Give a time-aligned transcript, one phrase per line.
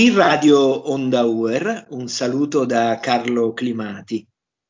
[0.00, 4.26] Qui Radio Onda Uer, un saluto da Carlo Climati.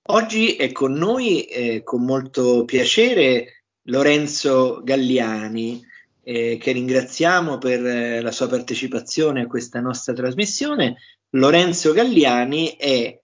[0.08, 5.80] Oggi è con noi eh, con molto piacere Lorenzo Galliani,
[6.24, 10.97] eh, che ringraziamo per eh, la sua partecipazione a questa nostra trasmissione.
[11.37, 13.17] Lorenzo Galliani è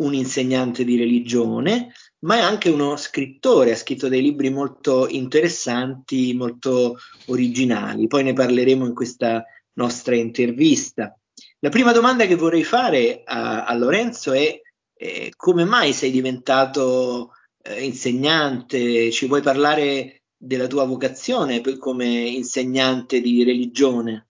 [0.00, 6.32] un insegnante di religione, ma è anche uno scrittore, ha scritto dei libri molto interessanti,
[6.32, 8.06] molto originali.
[8.06, 11.14] Poi ne parleremo in questa nostra intervista.
[11.62, 14.60] La prima domanda che vorrei fare a, a Lorenzo è
[14.96, 19.10] eh, come mai sei diventato eh, insegnante?
[19.10, 24.28] Ci vuoi parlare della tua vocazione come insegnante di religione?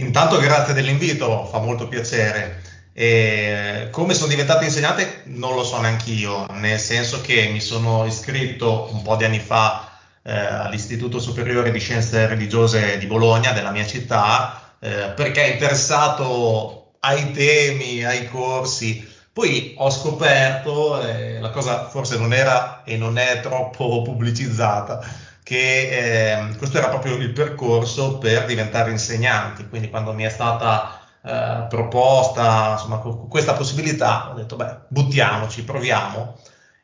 [0.00, 2.62] Intanto grazie dell'invito, fa molto piacere.
[2.92, 8.06] E come sono diventato insegnante non lo so neanche io, nel senso che mi sono
[8.06, 13.70] iscritto un po' di anni fa eh, all'Istituto Superiore di Scienze Religiose di Bologna, della
[13.70, 19.12] mia città, eh, perché è interessato ai temi, ai corsi.
[19.32, 25.02] Poi ho scoperto, eh, la cosa forse non era e non è troppo pubblicizzata,
[25.42, 29.66] che eh, questo era proprio il percorso per diventare insegnanti.
[29.68, 36.36] Quindi quando mi è stata eh, proposta insomma, questa possibilità, ho detto, beh, buttiamoci, proviamo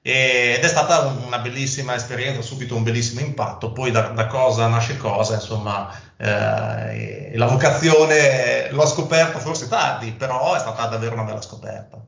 [0.03, 4.97] ed è stata una bellissima esperienza, subito un bellissimo impatto, poi da, da cosa nasce
[4.97, 11.43] cosa, insomma, eh, la vocazione l'ho scoperta forse tardi, però è stata davvero una bella
[11.43, 12.03] scoperta.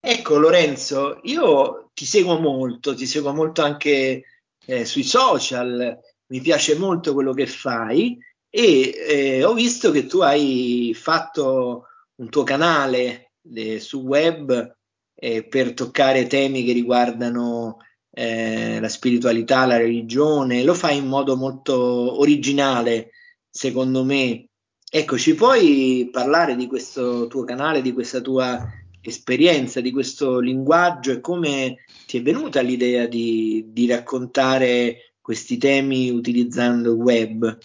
[0.00, 4.24] Ecco Lorenzo, io ti seguo molto, ti seguo molto anche
[4.64, 8.18] eh, sui social, mi piace molto quello che fai
[8.50, 14.76] e eh, ho visto che tu hai fatto un tuo canale eh, su web
[15.20, 17.78] eh, per toccare temi che riguardano
[18.10, 23.10] eh, la spiritualità, la religione, lo fai in modo molto originale,
[23.50, 24.48] secondo me.
[24.90, 28.64] Ecco, ci puoi parlare di questo tuo canale, di questa tua
[29.00, 36.10] esperienza, di questo linguaggio e come ti è venuta l'idea di, di raccontare questi temi
[36.10, 37.58] utilizzando il web?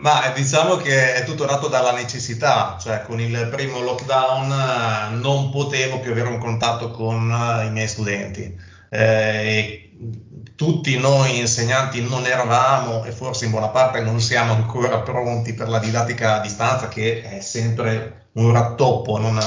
[0.00, 5.50] Ma diciamo che è tutto nato dalla necessità, cioè con il primo lockdown eh, non
[5.50, 8.58] potevo più avere un contatto con eh, i miei studenti.
[8.88, 9.90] Eh,
[10.56, 15.68] tutti noi insegnanti non eravamo e forse in buona parte non siamo ancora pronti per
[15.68, 19.38] la didattica a distanza, che è sempre un rattoppo, non,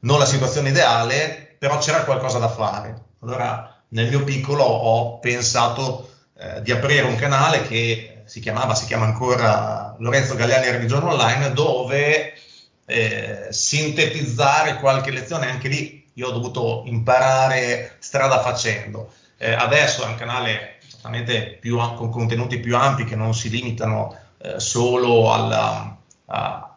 [0.00, 2.94] non la situazione ideale, però c'era qualcosa da fare.
[3.20, 8.86] Allora, nel mio piccolo ho pensato eh, di aprire un canale che si chiamava, si
[8.86, 12.32] chiama ancora Lorenzo Galliani Religione Online, dove
[12.86, 19.12] eh, sintetizzare qualche lezione, anche lì io ho dovuto imparare strada facendo.
[19.36, 24.16] Eh, adesso è un canale certamente più, con contenuti più ampi che non si limitano
[24.38, 25.94] eh, solo alla,
[26.24, 26.76] a,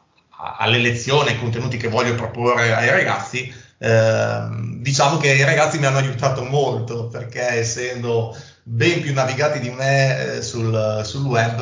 [0.58, 3.50] alle lezioni, ai contenuti che voglio proporre ai ragazzi.
[3.78, 4.48] Eh,
[4.82, 8.36] diciamo che i ragazzi mi hanno aiutato molto perché essendo
[8.68, 11.62] ben più navigati di me eh, sul, sul, web,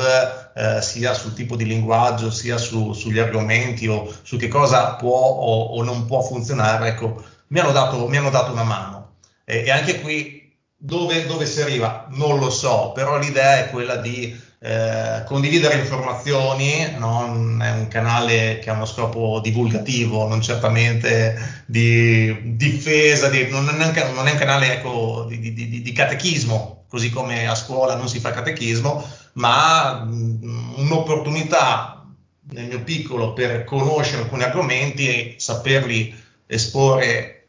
[0.54, 5.18] eh, sia sul tipo di linguaggio, sia su, sugli argomenti o su che cosa può
[5.18, 9.16] o, o non può funzionare, ecco, mi hanno dato, mi hanno dato una mano.
[9.44, 12.06] E, e anche qui dove, dove, si arriva?
[12.10, 14.34] Non lo so, però l'idea è quella di
[14.66, 22.56] eh, condividere informazioni, non è un canale che ha uno scopo divulgativo, non certamente di
[22.56, 27.10] difesa, di, non, è un, non, è un, canale ecco, di, di, di catechismo, così
[27.10, 32.06] come a scuola non si fa catechismo, ma mh, un'opportunità
[32.52, 36.14] nel mio piccolo per conoscere alcuni argomenti e saperli
[36.46, 37.48] esporre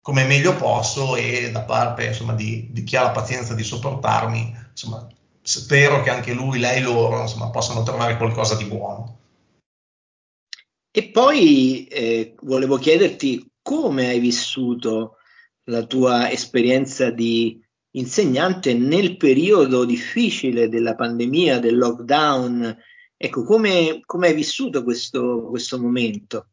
[0.00, 5.08] come meglio posso e da parte insomma, di, chi ha la pazienza di sopportarmi, insomma,
[5.42, 9.18] spero che anche lui, lei, loro insomma, possano trovare qualcosa di buono.
[10.90, 15.16] E poi eh, volevo chiederti come hai vissuto
[15.64, 17.60] la tua esperienza di
[17.92, 22.76] insegnante nel periodo difficile della pandemia, del lockdown.
[23.16, 26.51] Ecco, come, come hai vissuto questo, questo momento?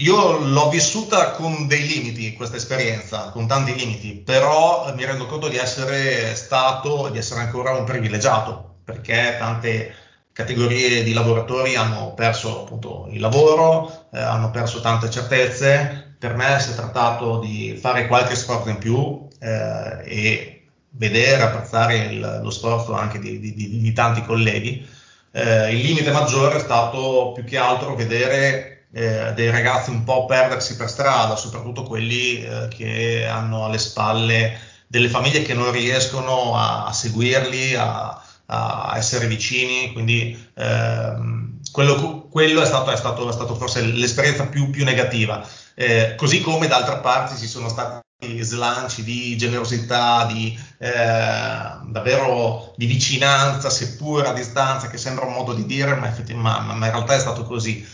[0.00, 5.48] Io l'ho vissuta con dei limiti, questa esperienza, con tanti limiti, però mi rendo conto
[5.48, 9.94] di essere stato e di essere ancora un privilegiato, perché tante
[10.32, 16.14] categorie di lavoratori hanno perso appunto il lavoro, eh, hanno perso tante certezze.
[16.18, 21.96] Per me si è trattato di fare qualche sforzo in più eh, e vedere, apprezzare
[21.96, 24.86] il, lo sforzo anche di, di, di tanti colleghi.
[25.30, 30.26] Eh, il limite maggiore è stato più che altro vedere eh, dei ragazzi un po'
[30.26, 36.56] perdersi per strada, soprattutto quelli eh, che hanno alle spalle delle famiglie che non riescono
[36.56, 43.28] a, a seguirli, a, a, essere vicini, quindi ehm, quello, quello è, stato, è, stato,
[43.28, 45.46] è, stato, forse l'esperienza più, più negativa.
[45.74, 50.90] Eh, così come d'altra parte ci sono stati slanci di generosità, di eh,
[51.86, 56.86] davvero di vicinanza, seppur a distanza, che sembra un modo di dire, ma, ma, ma
[56.86, 57.86] in realtà è stato così.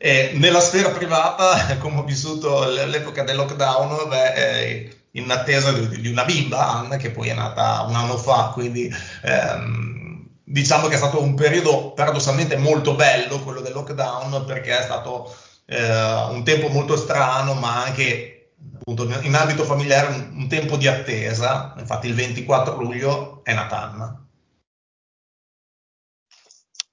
[0.00, 6.08] E nella sfera privata, come ho vissuto l'epoca del lockdown, beh, eh, in attesa di,
[6.08, 8.88] una bimba, Anna, che poi è nata un anno fa, quindi
[9.22, 14.82] ehm, diciamo che è stato un periodo paradossalmente molto bello, quello del lockdown, perché è
[14.82, 15.34] stato
[15.66, 15.92] eh,
[16.30, 21.74] un tempo molto strano, ma anche appunto in ambito familiare un, un, tempo di attesa,
[21.76, 24.24] infatti il 24 luglio è Natanna.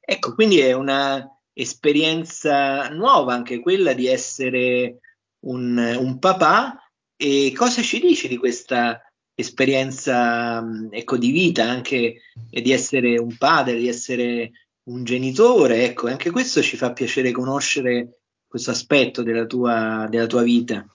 [0.08, 5.00] Ecco, quindi è una esperienza nuova anche quella di essere
[5.46, 6.80] un, un papà.
[7.18, 9.02] E cosa ci dici di questa
[9.34, 14.52] esperienza ecco, di vita anche di essere un padre, di essere
[14.90, 20.44] un genitore, ecco, anche questo ci fa piacere conoscere questo aspetto della tua, della tua
[20.44, 20.86] vita.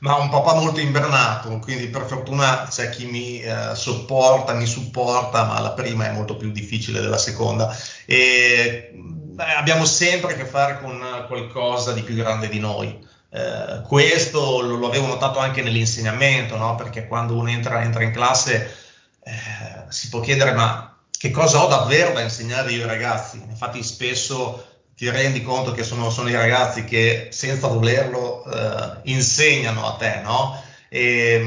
[0.00, 5.44] Ma un papà molto invernato, quindi per fortuna c'è chi mi eh, sopporta, mi supporta,
[5.44, 7.74] ma la prima è molto più difficile della seconda.
[8.04, 8.92] E
[9.36, 10.98] beh, abbiamo sempre a che fare con
[11.28, 13.06] qualcosa di più grande di noi.
[13.28, 16.74] Eh, questo lo, lo, avevo notato anche nell'insegnamento, no?
[16.74, 18.74] perché quando uno entra, entra in classe
[19.22, 23.42] eh, si può chiedere ma che cosa ho davvero da insegnare io ai ragazzi?
[23.46, 24.64] Infatti spesso
[24.96, 30.20] ti rendi conto che sono, sono i ragazzi che senza volerlo eh, insegnano a te,
[30.22, 30.62] no?
[30.88, 31.44] E,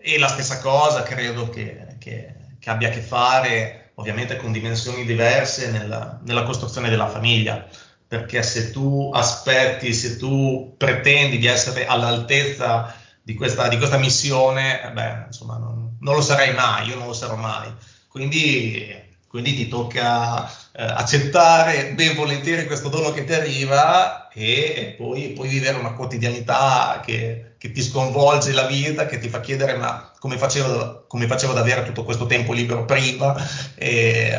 [0.00, 5.04] e, la stessa cosa credo che, che, che, abbia a che fare ovviamente con dimensioni
[5.04, 7.68] diverse nella, nella costruzione della famiglia
[8.06, 14.84] perché se tu aspetti, se tu pretendi di essere all'altezza di questa, di questa missione,
[14.84, 17.72] eh beh, insomma, non, non, lo sarai mai, io non lo sarò mai.
[18.06, 19.02] Quindi
[19.34, 25.30] quindi ti tocca eh, accettare ben volentieri questo dono che ti arriva e, e poi,
[25.30, 30.12] poi, vivere una quotidianità che, che, ti sconvolge la vita, che ti fa chiedere ma
[30.18, 33.34] come facevo, come facevo ad avere tutto questo tempo libero prima
[33.74, 34.38] e,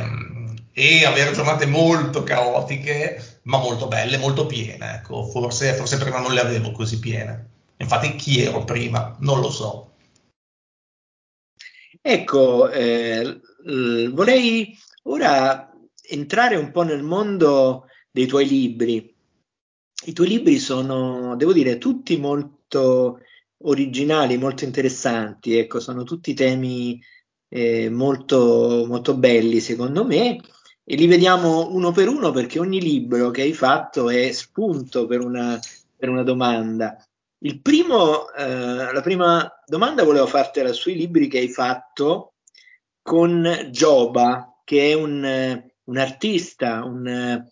[0.72, 4.98] e avere giornate molto caotiche ma molto belle, molto piene.
[4.98, 7.50] Ecco, forse, forse prima non le avevo così piene.
[7.78, 9.16] Infatti chi ero prima?
[9.20, 9.94] Non lo so.
[12.00, 13.42] Ecco, eh,
[14.12, 15.72] vorrei ora
[16.08, 19.14] entrare un po' nel mondo dei tuoi libri.
[20.06, 22.55] I tuoi libri sono, devo dire, tutti molto
[23.58, 27.02] originali, molto interessanti, ecco, sono tutti temi
[27.50, 30.40] eh, molto, molto belli secondo me
[30.84, 35.22] e li vediamo uno per uno perché ogni libro che hai fatto è spunto per
[35.22, 35.60] una,
[35.96, 36.96] per una domanda.
[37.62, 42.34] Primo, eh, la prima domanda volevo fartela sui libri che hai fatto
[43.02, 47.44] con Gioba, che è un, un artista, un,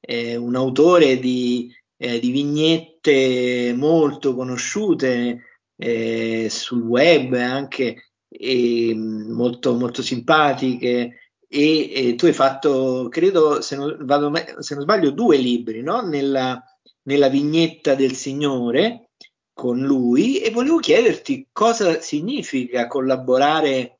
[0.00, 5.42] eh, un, autore di, eh, di, vignette molto conosciute
[5.76, 11.32] eh, sul web anche e molto, molto simpatiche.
[11.46, 16.00] E, e, tu hai fatto, credo, se non, vado, se non sbaglio, due libri no?
[16.00, 16.62] nella,
[17.02, 19.10] nella vignetta del Signore
[19.52, 23.98] con lui e volevo chiederti cosa significa collaborare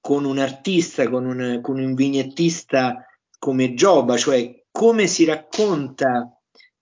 [0.00, 3.06] con un artista, con un, con un vignettista
[3.38, 6.35] come Giova, cioè come si racconta,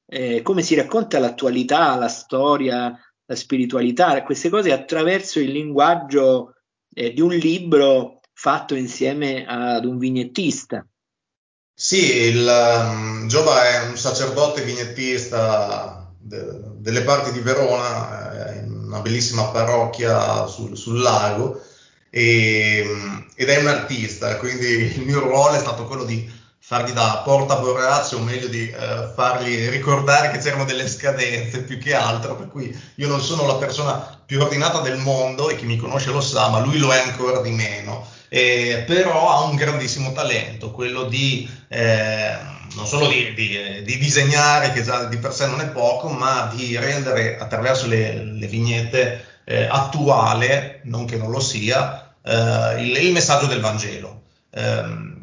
[0.07, 6.55] eh, come si racconta l'attualità, la storia, la spiritualità, queste cose attraverso il linguaggio
[6.95, 10.87] eh, di un libro fatto insieme ad un vignettista.
[11.77, 16.45] Sì, il, um, Giova è un sacerdote vignettista de,
[16.77, 21.61] delle parti di Verona, eh, in una bellissima parrocchia sul, sul lago
[22.11, 26.31] e, ehm, ed è un artista, quindi il mio ruolo è stato quello di
[26.67, 31.79] fargli da porta borraccio, o meglio di eh, fargli ricordare che c'erano delle scadenze più
[31.79, 35.67] che altro, per cui io non sono la persona più ordinata del mondo e chi
[35.67, 38.07] mi conosce lo sa, ma lui lo è ancora di meno.
[38.31, 42.35] Eh, però ha un grandissimo talento, quello di eh,
[42.77, 46.51] non solo di, di, di, disegnare, che già di per sé non è poco, ma
[46.55, 52.97] di rendere attraverso le, le vignette eh, attuale, non che non lo sia, eh, il,
[53.05, 54.23] il, messaggio del Vangelo.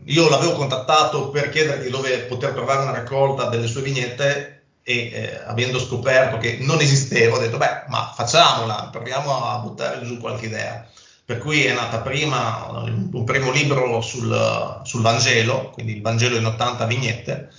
[0.05, 5.11] Eh, io l'avevo contattato per chiedergli dove poter trovare una raccolta delle sue vignette e
[5.13, 10.17] eh, avendo scoperto che non esisteva ho detto beh ma facciamola, proviamo a buttare giù
[10.17, 10.87] qualche idea.
[11.23, 16.45] Per cui è nata prima un primo libro sul, sul Vangelo, quindi il Vangelo in
[16.45, 17.49] 80 vignette,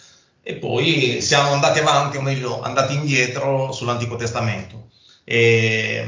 [0.42, 4.88] e poi siamo andati avanti, o meglio andati indietro sull'Antico Testamento.
[5.24, 6.06] E,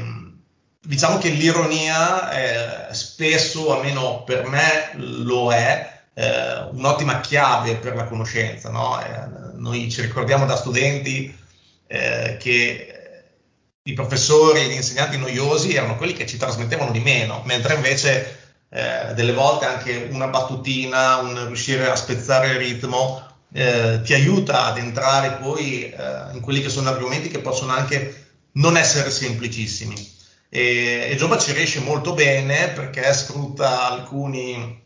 [0.81, 8.05] diciamo che l'ironia eh, spesso, almeno per me, lo è, eh, un'ottima chiave per la
[8.05, 8.69] conoscenza.
[8.69, 8.99] No?
[8.99, 11.35] Eh, noi ci ricordiamo da studenti
[11.87, 12.89] eh, che
[13.83, 18.39] i professori e gli insegnanti noiosi erano quelli che ci trasmettevano di meno, mentre invece
[18.69, 23.21] eh, delle volte anche una battutina, un riuscire a spezzare il ritmo
[23.53, 25.95] eh, ti aiuta ad entrare poi eh,
[26.33, 30.13] in quelli che sono argomenti che possono anche non essere semplicissimi.
[30.49, 34.84] E, e Giova ci riesce molto bene perché sfrutta alcuni,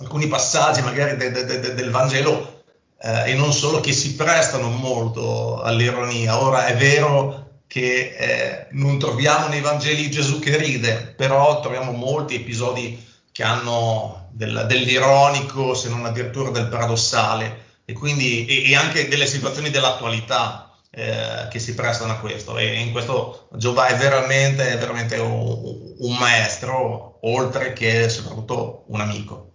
[0.00, 2.62] alcuni passaggi magari de, de, de, del Vangelo
[3.00, 6.40] eh, e non solo che si prestano molto all'ironia.
[6.40, 12.34] Ora è vero che eh, non troviamo nei Vangeli Gesù che ride, però troviamo molti
[12.34, 19.08] episodi che hanno del, dell'ironico, se non addirittura del paradossale, e quindi e, e anche
[19.08, 22.58] delle situazioni dell'attualità eh, che si prestano a questo.
[22.58, 29.00] E in questo Giova è veramente, è veramente un, un maestro, oltre che soprattutto un
[29.00, 29.49] amico.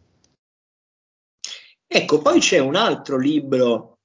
[1.98, 4.00] Ecco, poi c'è un altro libro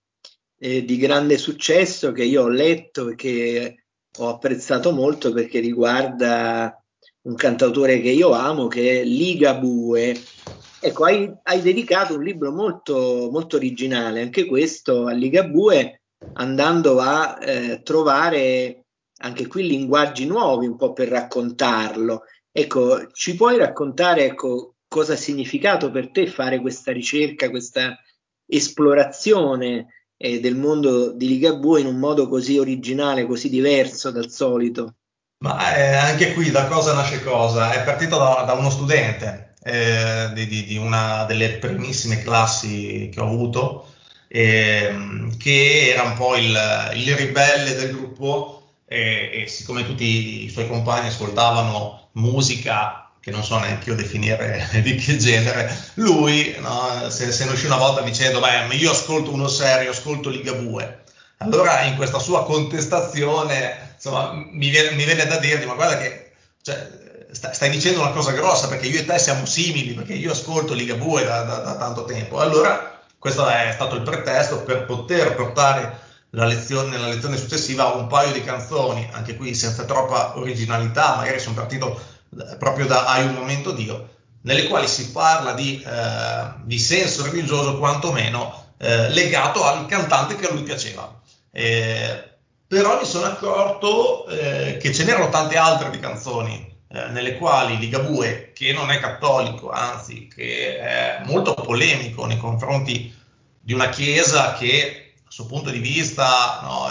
[0.61, 3.83] eh, di grande successo che io ho letto e che
[4.17, 6.81] ho apprezzato molto perché riguarda
[7.23, 10.17] un cantautore che io amo che è Liga Bue.
[10.79, 16.03] Ecco, hai, hai dedicato un libro molto, molto originale, anche questo a Liga Bue,
[16.35, 18.85] andando a eh, trovare
[19.23, 22.23] anche qui linguaggi nuovi un po' per raccontarlo.
[22.53, 27.97] Ecco, ci puoi raccontare ecco, cosa ha significato per te fare questa ricerca, questa
[28.45, 34.97] esplorazione eh, del mondo di Ligabue in un modo così originale, così diverso dal solito?
[35.45, 37.71] Ma eh, anche qui da cosa nasce cosa?
[37.71, 43.21] È partito da, da uno studente eh, di, di, di, una delle primissime classi che
[43.21, 43.93] ho avuto,
[44.27, 46.51] ehm, che era un po' il,
[46.95, 53.45] il ribelle del gruppo e, e siccome tutti i suoi compagni ascoltavano musica che non
[53.45, 58.01] so neanche io definire di che genere, lui no, se, se ne uscì una volta
[58.01, 61.05] dicendo, beh, io ascolto uno serio, ascolto Ligabue.
[61.39, 66.33] Allora in questa sua contestazione, insomma, mi viene, mi viene da dirgli, ma guarda che
[66.63, 66.89] cioè,
[67.31, 70.75] sta, stai dicendo una cosa grossa perché io e te siamo simili, perché io ascolto
[70.75, 72.41] Ligabue da, da, da tanto tempo.
[72.41, 78.07] Allora questo è stato il pretesto per poter portare la lezione, nella lezione successiva un
[78.07, 82.01] paio di canzoni, anche qui senza troppa originalità, magari sono partito
[82.59, 84.09] proprio da Hai un momento Dio,
[84.43, 90.47] nelle quali si parla di, eh, di senso religioso quantomeno eh, legato al cantante che
[90.47, 91.21] a lui piaceva.
[91.51, 92.29] Eh,
[92.67, 97.79] però mi sono accorto eh, che ce n'erano tante altre di canzoni eh, nelle quali
[97.79, 103.13] Ligabue, che non è cattolico, anzi che è molto polemico nei confronti
[103.61, 106.91] di una chiesa che, dal suo punto di vista, no,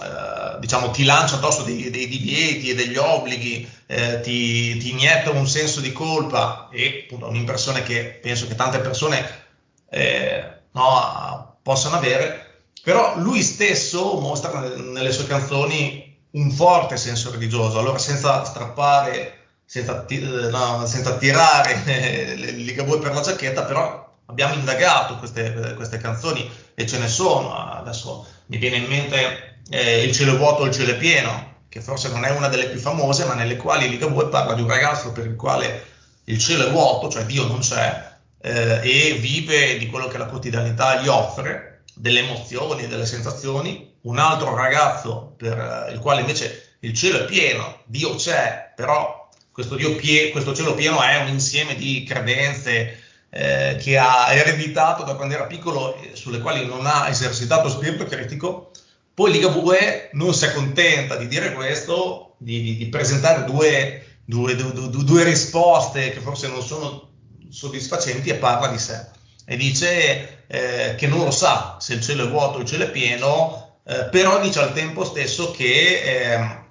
[0.00, 4.90] eh, eh, diciamo, ti lancia addosso dei, dei, divieti e degli obblighi, eh, ti, ti,
[4.90, 9.44] inietta un senso di colpa e appunto un'impressione che penso che tante persone
[9.90, 17.78] eh, no, possano avere, però lui stesso mostra nelle sue canzoni un forte senso religioso,
[17.78, 20.04] allora senza strappare, senza,
[20.50, 21.82] no, senza tirare
[22.36, 27.54] il ligabue per la giacchetta, però abbiamo indagato queste, queste canzoni e ce ne sono,
[27.54, 32.08] adesso mi viene in mente eh, Il cielo vuoto, il cielo è pieno, che forse
[32.08, 35.26] non è una delle più famose, ma nelle quali Ligabue parla di un ragazzo per
[35.26, 35.84] il quale
[36.24, 40.26] il cielo è vuoto, cioè Dio non c'è, eh, e vive di quello che la
[40.26, 46.94] quotidianità gli offre, delle emozioni, delle sensazioni, un altro ragazzo per il quale invece il
[46.94, 51.74] cielo è pieno, Dio c'è, però questo, Dio pie- questo cielo pieno è un insieme
[51.74, 57.68] di credenze eh, che ha ereditato da quando era piccolo, sulle quali non ha esercitato
[57.68, 58.70] spirito critico,
[59.16, 64.90] poi Ligabue non si accontenta di dire questo, di, di, di presentare due, due, due,
[64.90, 67.12] due, risposte che forse non sono
[67.48, 69.06] soddisfacenti e parla di sé.
[69.46, 72.84] E dice eh, che non lo sa se il cielo è vuoto o il cielo
[72.84, 76.64] è pieno, eh, però dice al tempo stesso che eh,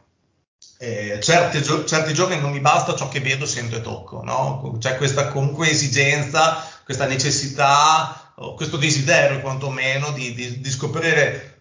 [0.78, 4.22] eh certi, certi, giorni non mi basta ciò che vedo, sento e tocco.
[4.24, 4.78] No?
[4.78, 11.55] C'è questa comunque esigenza, questa necessità, questo desiderio quantomeno di, di, di scoprire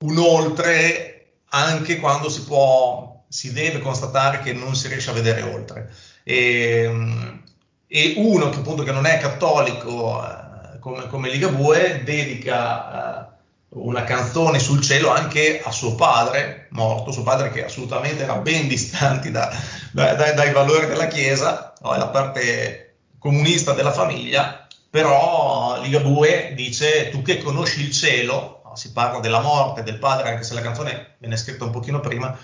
[0.00, 5.42] un oltre anche quando si può, si deve constatare che non si riesce a vedere
[5.42, 5.92] oltre.
[6.22, 7.40] E,
[7.86, 13.28] e uno che appunto che non è cattolico eh, come, come Ligabue dedica eh,
[13.70, 18.68] una canzone sul cielo anche a suo padre morto, suo padre che assolutamente era ben
[18.68, 19.50] distante da,
[19.92, 21.94] da, da, dai valori della Chiesa, no?
[21.94, 28.92] è la parte comunista della famiglia, però Ligabue dice tu che conosci il cielo, si
[28.92, 32.36] parla della morte del padre, anche se la canzone viene scritta un pochino prima,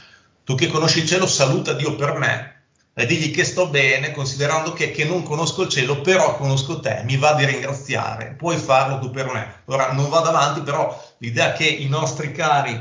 [0.44, 2.56] tu che conosci il cielo saluta Dio per me,
[2.98, 7.02] eh, digli che sto bene, considerando che, che, non conosco il cielo, però conosco te,
[7.04, 9.62] mi va di ringraziare, puoi farlo tu per me.
[9.66, 12.72] Ora non vado avanti, però l'idea che i nostri cari,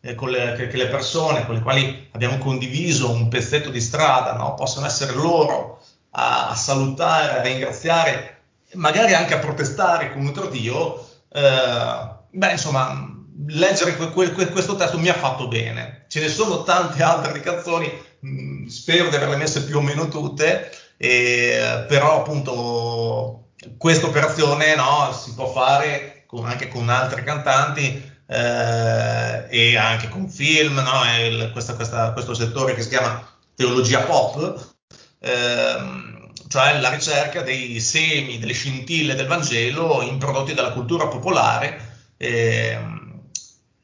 [0.00, 4.32] eh, le, che, che, le persone con le quali abbiamo condiviso un pezzetto di strada,
[4.32, 5.80] no, possono essere loro
[6.10, 8.38] a, a, salutare, a ringraziare,
[8.72, 15.08] magari anche a protestare contro Dio, eh, beh, insomma, leggere que, que, questo testo mi
[15.08, 16.04] ha fatto bene.
[16.08, 19.80] Ce ne sono tante altre di canzoni, mh, mm, spero di averle messe più o
[19.80, 27.22] meno tutte, e, però appunto questa operazione no, si può fare con, anche con altri
[27.24, 31.02] cantanti eh, e anche con film, no?
[31.26, 34.74] Il, questa, questa, questo settore che si chiama teologia pop,
[35.20, 41.89] ehm, cioè la ricerca dei semi, delle scintille del Vangelo introdotti dalla cultura popolare.
[42.22, 43.22] Ehm,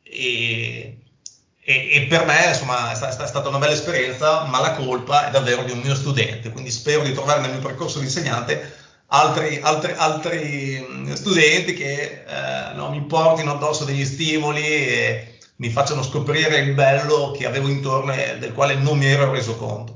[0.03, 0.99] e,
[1.59, 5.29] e, e, per me insomma, è, stata, è, stata una bella esperienza, ma la colpa
[5.29, 8.75] è davvero di un mio studente, quindi spero di trovare nel mio percorso di insegnante
[9.07, 15.71] altri, altri, altri mm, studenti che eh, no, mi portino addosso degli stimoli e mi
[15.71, 19.95] facciano scoprire il bello che avevo intorno e del quale non mi ero reso conto.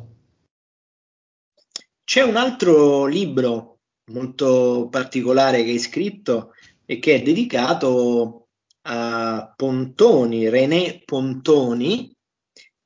[2.02, 3.80] C'è un altro libro
[4.12, 6.54] molto particolare che hai scritto
[6.90, 8.48] e che è dedicato
[8.82, 12.12] a Pontoni, René Pontoni,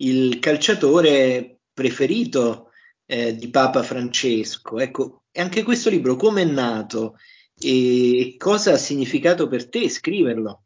[0.02, 2.68] il calciatore preferito
[3.06, 4.78] eh, di Papa Francesco.
[4.78, 7.16] Ecco, anche questo libro come è nato
[7.58, 10.64] e cosa ha significato per te scriverlo?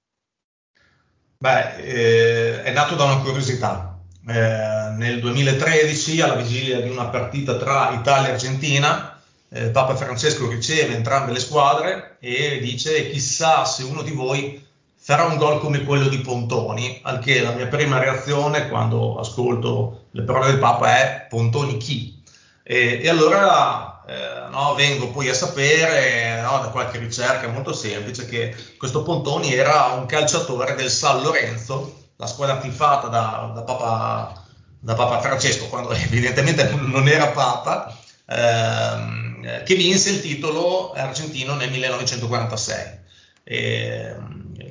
[1.39, 4.03] Beh, eh, è nato da una curiosità.
[4.29, 9.18] Eh, nel 2013, alla vigilia di una partita tra Italia e Argentina,
[9.51, 15.25] eh, Papa Francesco riceve entrambe le squadre e dice chissà se uno di voi sarà
[15.25, 20.23] un gol come quello di Pontoni, al che la mia prima reazione quando ascolto le
[20.23, 22.23] parole del Papa è Pontoni chi?
[22.63, 28.27] E, e allora eh, no, vengo poi a sapere no, da qualche ricerca molto semplice
[28.27, 34.45] che questo Pontoni era un calciatore del San Lorenzo, la squadra tifata da, da, Papa,
[34.79, 39.18] da Papa, Francesco, quando evidentemente non era Papa, ehm,
[39.65, 42.99] che vinse il titolo argentino nel 1946.
[43.45, 44.15] E,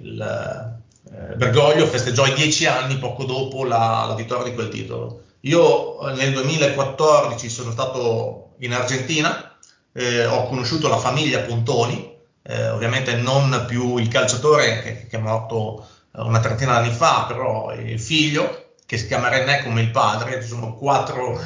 [0.01, 0.77] il,
[1.11, 5.23] eh, Bergoglio festeggiò i dieci anni poco dopo la, la, vittoria di quel titolo.
[5.41, 9.57] Io eh, nel 2014 sono stato in Argentina,
[9.93, 15.19] eh, ho conosciuto la famiglia Pontoni, eh, ovviamente non più il calciatore che, che, è
[15.19, 19.91] morto eh, una trentina d'anni fa, però il figlio, che si chiama René come il
[19.91, 21.39] padre, ci sono quattro,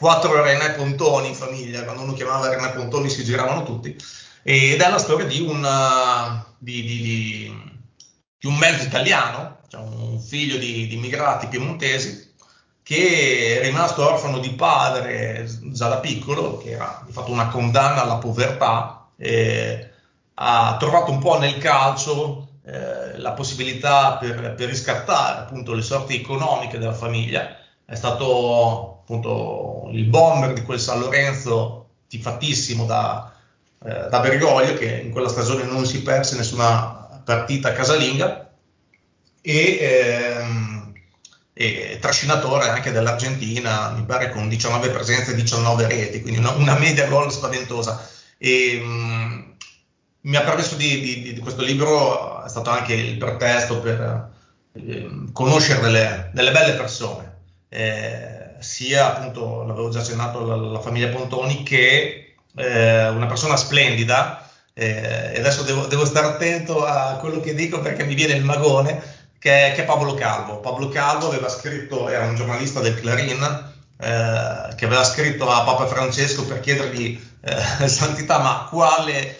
[0.00, 3.94] quattro René Pontoni in famiglia, quando uno chiamava René Pontoni si giravano tutti,
[4.42, 7.80] ed è la storia di un, di, di, di,
[8.38, 12.32] di un mezzo italiano, cioè un figlio di, immigrati piemontesi,
[12.82, 18.00] che è rimasto orfano di padre già da piccolo, che era di fatto una condanna
[18.00, 19.90] alla povertà, e
[20.32, 26.16] ha trovato un po' nel calcio eh, la possibilità per, per, riscattare appunto le sorti
[26.16, 27.54] economiche della famiglia.
[27.84, 33.32] È stato appunto il bomber di quel San Lorenzo tifatissimo da,
[33.84, 38.52] eh, da Bergoglio che in quella stagione non si perse nessuna partita casalinga
[39.40, 40.92] e, ehm,
[41.52, 46.78] e trascinatore anche dell'Argentina, mi pare con 19 presenze e 19 reti, quindi una, una
[46.78, 48.08] media gol spaventosa.
[48.38, 49.50] E, mh, mm,
[50.22, 54.30] mi ha permesso di, di, di, questo libro, è stato anche il pretesto per
[54.72, 61.08] eh, conoscere delle, delle, belle persone, eh, sia appunto, l'avevo già accennato, la, la famiglia
[61.08, 67.40] Pontoni, che eh, una persona splendida, eh, e adesso devo, devo, stare attento a quello
[67.40, 69.02] che dico perché mi viene il magone,
[69.38, 70.58] che, che è Pablo Calvo.
[70.58, 73.42] Pablo Calvo aveva scritto, era un giornalista del Clarin,
[73.98, 79.38] eh, che aveva scritto a Papa Francesco per chiedergli eh, santità, ma quale,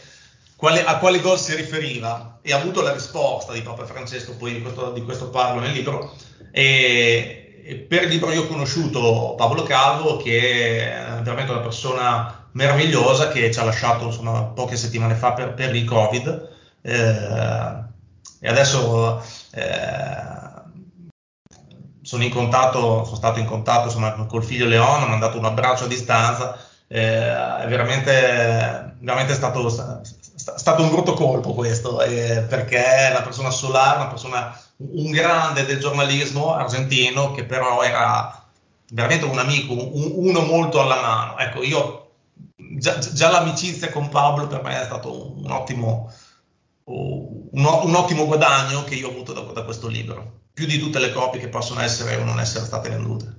[0.57, 2.39] quale, a quale gol si riferiva?
[2.43, 5.73] E ha avuto la risposta di Papa Francesco, poi di questo, di questo parlo nel
[5.73, 6.15] libro.
[6.51, 7.40] E,
[7.89, 13.59] per libro io ho conosciuto Pablo Calvo, che è veramente una persona meravigliosa che ci
[13.59, 16.49] ha lasciato insomma, poche settimane fa per, per il Covid.
[16.83, 17.89] Eh,
[18.43, 20.31] e adesso eh,
[22.03, 25.85] sono in contatto, sono stato in contatto insomma, col figlio Leon, ho mandato un abbraccio
[25.85, 26.59] a distanza.
[26.89, 30.01] Eh, è veramente, veramente stato, sta,
[30.71, 35.81] stato un brutto colpo questo, eh, perché una persona solare, una persona, un grande del
[35.81, 38.49] giornalismo argentino che però era
[38.93, 41.39] veramente un amico, un, uno molto alla mano.
[41.39, 42.13] Ecco, io
[42.55, 46.13] già, già, l'amicizia con Pablo per me è stato un ottimo,
[46.85, 51.01] un, un ottimo guadagno che io ho avuto da, da, questo libro, più di tutte
[51.01, 53.39] le copie che possono essere o non essere state vendute.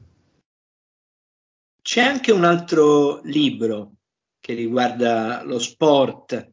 [1.82, 3.94] C'è anche un altro libro
[4.40, 6.52] che riguarda lo sport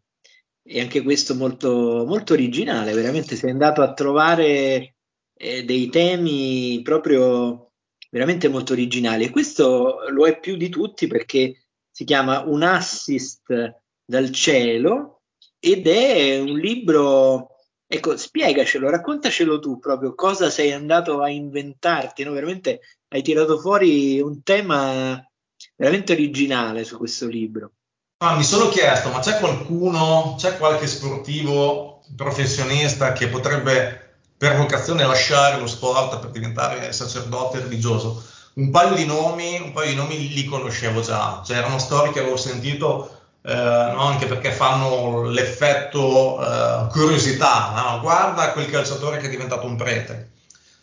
[0.70, 4.96] e anche questo molto, molto originale, veramente sei andato a trovare
[5.34, 7.72] eh, dei temi proprio
[8.10, 13.50] veramente molto originali e questo lo è più di tutti perché si chiama Un assist
[14.04, 15.22] dal cielo
[15.58, 17.52] ed è un libro
[17.90, 22.32] Ecco, spiegacelo, raccontacelo tu proprio cosa sei andato a inventarti, no?
[22.32, 25.26] Veramente hai tirato fuori un tema
[25.74, 27.77] veramente originale su questo libro.
[28.20, 35.06] Ah, mi sono chiesto, ma c'è qualcuno, c'è qualche sportivo professionista che potrebbe per vocazione
[35.06, 38.24] lasciare lo sport per diventare sacerdote religioso?
[38.54, 42.18] Un paio di nomi, un paio di nomi li conoscevo già, cioè erano storie che
[42.18, 43.08] avevo sentito
[43.42, 44.00] eh, no?
[44.00, 48.00] anche perché fanno l'effetto eh, curiosità, no?
[48.00, 50.30] guarda quel calciatore che è diventato un prete,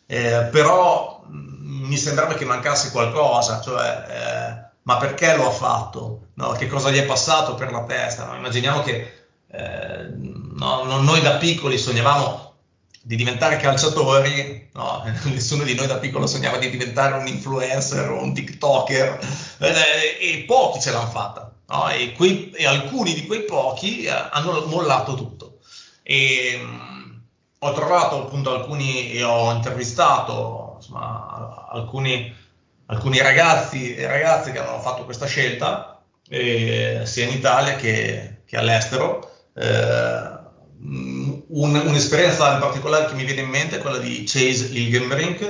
[0.05, 6.27] eh, però mm, mi sembrava che mancasse qualcosa, cioè, eh, ma perché lo ha fatto?
[6.35, 6.51] No?
[6.51, 8.35] Che cosa gli è passato per la testa?
[8.35, 12.53] Immaginiamo che eh, noi da piccoli sognavamo
[13.01, 18.21] di diventare calciatori, no, nessuno di noi da piccolo sognava di diventare un influencer o
[18.21, 19.19] un TikToker
[19.59, 21.89] eh, e pochi ce l'hanno fatta no?
[21.89, 25.59] e, quei, e, alcuni di quei pochi eh, hanno mollato tutto.
[26.03, 26.94] E, mm,
[27.65, 32.32] ho trovato appunto alcuni e ho intervistato insomma, alcuni,
[32.86, 35.99] alcuni ragazzi e ragazze che hanno fatto questa scelta,
[36.30, 39.32] eh, sia in Italia che, che all'estero.
[39.56, 40.43] Eh,
[40.78, 45.41] un, un'esperienza in particolare che mi viene in mente è quella di Chase Ilgenbrink,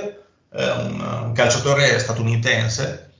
[0.52, 3.12] eh, un, un, calciatore statunitense,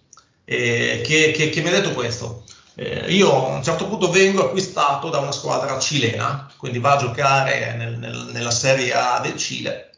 [0.46, 2.44] eh, che, che, che mi ha detto questo.
[2.78, 6.98] Eh, io a un certo punto vengo acquistato da una squadra cilena, quindi va a
[6.98, 9.92] giocare nel, nel, nella Serie A del Cile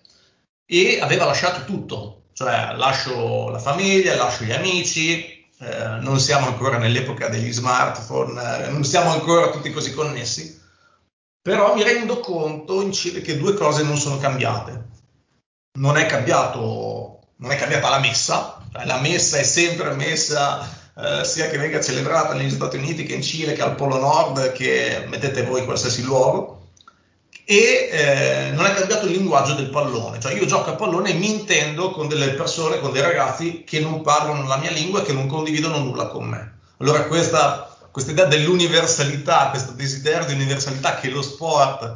[0.64, 6.78] e aveva lasciato tutto, cioè lascio la famiglia, lascio gli amici, eh, non siamo ancora
[6.78, 10.60] nell'epoca degli smartphone, eh, non siamo ancora tutti così connessi,
[11.42, 14.86] però mi rendo conto in Cile che due cose non sono cambiate.
[15.78, 21.24] Non è, cambiato, non è cambiata la messa, cioè la messa è sempre messa eh,
[21.24, 25.04] sia che venga celebrata negli Stati Uniti che in Cile che al Polo Nord, che
[25.06, 26.56] mettete voi in qualsiasi luogo.
[27.44, 31.14] E eh, non è cambiato il linguaggio del pallone, cioè io gioco a pallone e
[31.14, 35.04] mi intendo con delle persone, con dei ragazzi che non parlano la mia lingua e
[35.04, 36.58] che non condividono nulla con me.
[36.78, 41.94] Allora questa, questa idea dell'universalità, questo desiderio di universalità che lo sport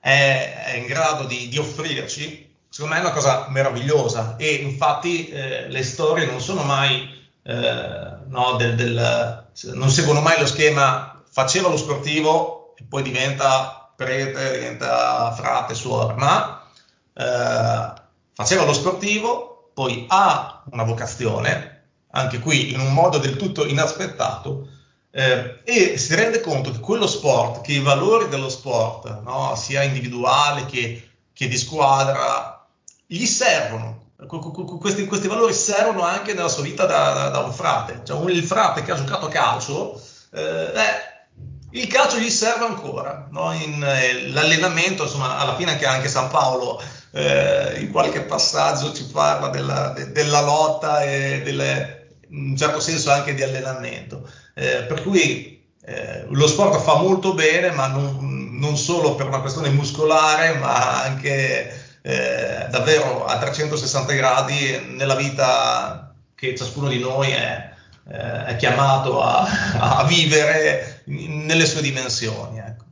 [0.00, 5.28] è, è in grado di, di offrirci, secondo me è una cosa meravigliosa e infatti
[5.28, 11.22] eh, le storie non sono mai eh, no, del, del, non seguono mai lo schema
[11.30, 16.66] faceva lo sportivo e poi diventa prete, diventa frate, suora, ma
[17.12, 18.00] eh,
[18.32, 24.68] faceva lo sportivo, poi ha una vocazione, anche qui in un modo del tutto inaspettato,
[25.10, 29.82] eh, e si rende conto che quello sport, che i valori dello sport, no, sia
[29.82, 32.66] individuale che, che di squadra,
[33.06, 38.00] gli servono questi, questi, valori servono anche nella sua vita da, da, da un frate.
[38.04, 40.00] Cioè, un, il frate che ha giocato a calcio,
[40.32, 43.28] eh, eh, il calcio gli serve ancora.
[43.30, 43.52] No?
[43.52, 49.04] In, eh, l'allenamento, insomma, alla fine anche, anche San Paolo eh, in qualche passaggio ci
[49.06, 54.28] parla della, de, della lotta e delle, in un certo senso anche di allenamento.
[54.54, 59.40] Eh, per cui eh, lo sport fa molto bene, ma non, non solo per una
[59.40, 67.30] questione muscolare, ma anche eh, davvero a 360 gradi nella vita che ciascuno di noi
[67.30, 67.74] è,
[68.08, 69.46] eh, è chiamato a,
[70.00, 72.58] a, vivere nelle sue dimensioni.
[72.58, 72.84] Ecco.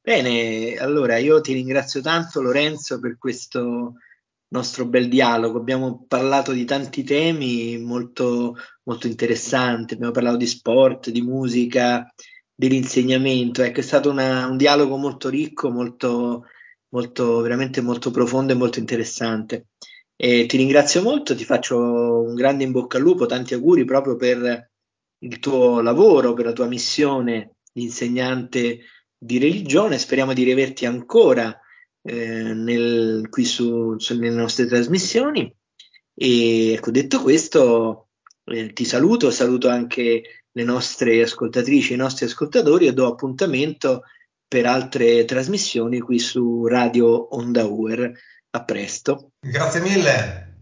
[0.00, 3.94] Bene, allora io ti ringrazio tanto Lorenzo per questo
[4.48, 5.58] nostro bel dialogo.
[5.58, 12.12] Abbiamo parlato di tanti temi molto, molto interessanti, abbiamo parlato di sport, di musica,
[12.54, 13.62] dell'insegnamento.
[13.62, 16.46] Ecco, è stato una, un dialogo molto ricco, molto
[16.94, 19.66] molto, veramente molto profondo e molto interessante.
[20.16, 24.16] E ti ringrazio molto, ti faccio un grande in bocca al lupo, tanti auguri proprio
[24.16, 24.70] per
[25.18, 28.80] il tuo lavoro, per la tua missione di insegnante
[29.18, 29.98] di religione.
[29.98, 31.58] Speriamo di riaverti ancora
[32.00, 35.52] eh, nel, qui su, su, nelle nostre trasmissioni.
[36.14, 38.10] E ecco, detto questo,
[38.44, 40.22] eh, ti saluto, saluto anche
[40.56, 44.02] le nostre ascoltatrici i nostri ascoltatori e do appuntamento
[44.46, 48.12] per altre trasmissioni qui su Radio Onda Uer.
[48.50, 49.32] A presto.
[49.40, 50.53] Grazie mille.